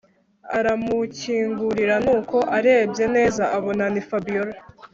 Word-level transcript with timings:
aramukingurira 0.57 1.95
nuko 2.05 2.37
arebye 2.57 3.05
neza 3.15 3.43
abona 3.57 3.83
ni 3.93 4.01
Fabiora 4.07 4.53